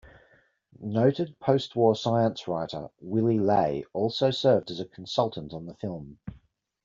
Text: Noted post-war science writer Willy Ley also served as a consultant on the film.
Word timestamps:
Noted 0.79 1.39
post-war 1.39 1.93
science 1.95 2.47
writer 2.47 2.89
Willy 3.01 3.37
Ley 3.37 3.85
also 3.93 4.31
served 4.31 4.71
as 4.71 4.79
a 4.79 4.87
consultant 4.87 5.53
on 5.53 5.67
the 5.67 5.75
film. 5.75 6.17